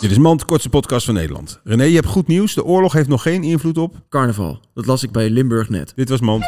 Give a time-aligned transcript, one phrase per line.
[0.00, 1.60] Dit is Mand, kortste podcast van Nederland.
[1.64, 2.54] René, je hebt goed nieuws.
[2.54, 3.94] De oorlog heeft nog geen invloed op.
[4.08, 4.60] Carnaval.
[4.74, 5.92] Dat las ik bij Limburg net.
[5.96, 6.44] Dit was Mand.